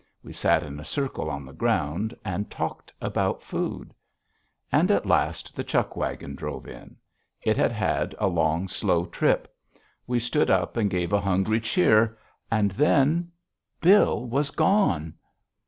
[0.23, 3.93] We sat in a circle on the ground and talked about food.
[4.71, 6.95] And, at last, the chuck wagon drove in.
[7.43, 9.55] It had had a long, slow trip.
[10.07, 12.17] We stood up and gave a hungry cheer,
[12.49, 13.31] and then
[13.79, 15.13] _Bill was gone!